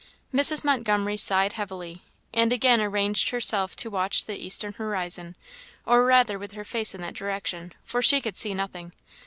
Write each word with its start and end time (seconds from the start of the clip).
Mrs. 0.33 0.63
Montgomery 0.63 1.15
sighed 1.15 1.53
heavily, 1.53 2.01
and 2.33 2.51
again 2.51 2.81
arranged 2.81 3.29
herself 3.29 3.75
to 3.75 3.91
watch 3.91 4.25
the 4.25 4.35
eastern 4.43 4.73
horizon, 4.73 5.35
or 5.85 6.03
rather 6.03 6.39
with 6.39 6.53
her 6.53 6.65
face 6.65 6.95
in 6.95 7.01
that 7.01 7.13
direction; 7.13 7.71
for 7.83 8.01
she 8.01 8.19
could 8.19 8.35
see 8.35 8.55
nothing. 8.55 8.93